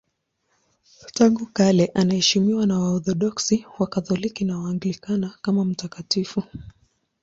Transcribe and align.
Tangu 1.13 1.45
kale 1.45 1.91
anaheshimiwa 1.95 2.65
na 2.67 2.79
Waorthodoksi, 2.79 3.65
Wakatoliki 3.79 4.45
na 4.45 4.59
Waanglikana 4.59 5.33
kama 5.41 5.65
mtakatifu. 5.65 6.43